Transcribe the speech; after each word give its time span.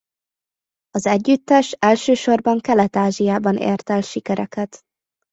Az 0.89 1.05
együttes 1.05 1.71
elsősorban 1.71 2.59
Kelet-Ázsiában 2.59 3.57
ért 3.57 3.89
el 3.89 4.01
sikereket. 4.01 4.83